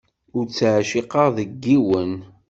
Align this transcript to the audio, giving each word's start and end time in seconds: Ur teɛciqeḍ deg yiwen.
Ur 0.37 0.45
teɛciqeḍ 0.57 1.31
deg 1.37 1.51
yiwen. 1.67 2.13